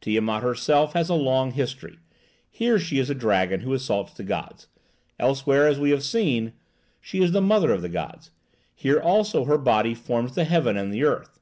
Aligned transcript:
Tiamat 0.00 0.42
herself 0.42 0.94
has 0.94 1.10
a 1.10 1.14
long 1.14 1.50
history. 1.50 1.98
Here 2.48 2.78
she 2.78 2.98
is 2.98 3.10
a 3.10 3.14
dragon 3.14 3.60
who 3.60 3.74
assaults 3.74 4.14
the 4.14 4.24
gods; 4.24 4.66
elsewhere, 5.18 5.68
as 5.68 5.78
we 5.78 5.90
have 5.90 6.02
seen, 6.02 6.54
she 7.02 7.20
is 7.22 7.32
the 7.32 7.42
mother 7.42 7.70
of 7.70 7.82
the 7.82 7.90
gods; 7.90 8.30
here 8.74 8.98
also 8.98 9.44
her 9.44 9.58
body 9.58 9.92
forms 9.94 10.34
the 10.34 10.44
heaven 10.44 10.78
and 10.78 10.90
the 10.90 11.04
earth. 11.04 11.38